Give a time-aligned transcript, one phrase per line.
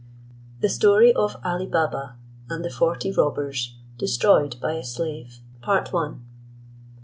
[0.61, 2.15] THE STORY OF ALI BABA
[2.49, 5.41] AND THE FORTY ROBBERS DESTROYED BY A SLAVE.